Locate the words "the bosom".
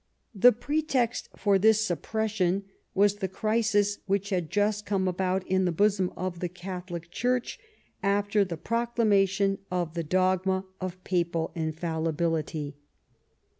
5.65-6.11